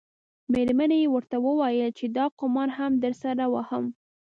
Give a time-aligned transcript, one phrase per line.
[0.53, 3.85] میرمنې یې ورته وویل چې دا قمار هم درسره وهم.